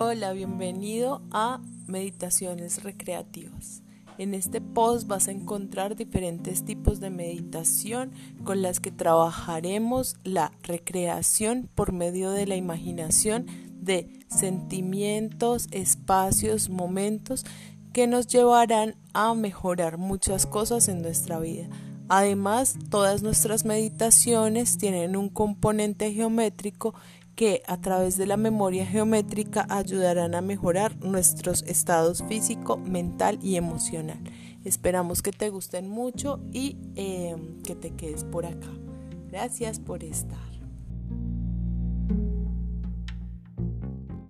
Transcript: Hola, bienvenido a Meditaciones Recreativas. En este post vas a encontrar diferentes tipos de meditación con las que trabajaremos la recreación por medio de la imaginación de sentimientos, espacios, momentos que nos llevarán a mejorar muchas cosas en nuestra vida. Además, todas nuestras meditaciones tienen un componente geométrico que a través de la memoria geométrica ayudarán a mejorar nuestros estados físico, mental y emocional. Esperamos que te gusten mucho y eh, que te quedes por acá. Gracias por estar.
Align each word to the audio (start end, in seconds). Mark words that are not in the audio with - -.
Hola, 0.00 0.32
bienvenido 0.32 1.22
a 1.32 1.60
Meditaciones 1.88 2.84
Recreativas. 2.84 3.82
En 4.16 4.32
este 4.32 4.60
post 4.60 5.08
vas 5.08 5.26
a 5.26 5.32
encontrar 5.32 5.96
diferentes 5.96 6.64
tipos 6.64 7.00
de 7.00 7.10
meditación 7.10 8.12
con 8.44 8.62
las 8.62 8.78
que 8.78 8.92
trabajaremos 8.92 10.14
la 10.22 10.52
recreación 10.62 11.68
por 11.74 11.90
medio 11.92 12.30
de 12.30 12.46
la 12.46 12.54
imaginación 12.54 13.46
de 13.72 14.20
sentimientos, 14.28 15.66
espacios, 15.72 16.70
momentos 16.70 17.44
que 17.92 18.06
nos 18.06 18.28
llevarán 18.28 18.94
a 19.14 19.34
mejorar 19.34 19.98
muchas 19.98 20.46
cosas 20.46 20.86
en 20.86 21.02
nuestra 21.02 21.40
vida. 21.40 21.68
Además, 22.08 22.76
todas 22.88 23.24
nuestras 23.24 23.64
meditaciones 23.64 24.78
tienen 24.78 25.16
un 25.16 25.28
componente 25.28 26.12
geométrico 26.12 26.94
que 27.38 27.62
a 27.68 27.80
través 27.80 28.16
de 28.16 28.26
la 28.26 28.36
memoria 28.36 28.84
geométrica 28.84 29.64
ayudarán 29.70 30.34
a 30.34 30.40
mejorar 30.40 30.96
nuestros 31.04 31.62
estados 31.68 32.24
físico, 32.24 32.78
mental 32.78 33.38
y 33.40 33.54
emocional. 33.54 34.18
Esperamos 34.64 35.22
que 35.22 35.30
te 35.30 35.48
gusten 35.48 35.88
mucho 35.88 36.40
y 36.52 36.76
eh, 36.96 37.36
que 37.62 37.76
te 37.76 37.90
quedes 37.90 38.24
por 38.24 38.44
acá. 38.44 38.66
Gracias 39.30 39.78
por 39.78 40.02
estar. 40.02 40.57